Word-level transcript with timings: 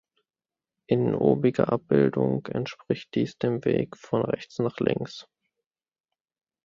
In 0.89 1.13
obiger 1.13 1.71
Abbildung 1.71 2.47
entspricht 2.47 3.13
dies 3.13 3.37
dem 3.37 3.63
Weg 3.65 3.95
von 3.95 4.25
rechts 4.25 4.57
nach 4.57 4.79
links. 4.79 5.27